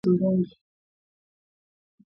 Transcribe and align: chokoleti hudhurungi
chokoleti 0.03 0.07
hudhurungi 0.09 0.55